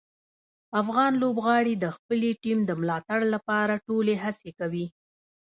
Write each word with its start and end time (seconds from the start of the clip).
افغان 0.81 1.11
لوبغاړي 1.21 1.73
د 1.77 1.85
خپلې 1.95 2.29
ټیم 2.43 2.59
د 2.65 2.71
ملاتړ 2.81 3.19
لپاره 3.33 3.81
ټولې 3.87 4.15
هڅې 4.23 4.51
کوي. 4.59 4.85